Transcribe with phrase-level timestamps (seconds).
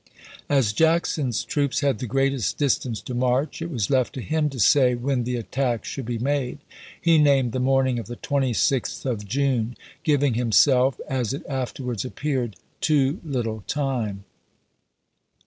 [0.49, 4.59] As Jackson's troops had the greatest distance to march, it was left to him to
[4.59, 6.57] say when the attack should be made.
[6.99, 12.55] He named the morning of the 26th of June, giving himself, as it afterwards appeared,
[12.79, 14.23] too little time.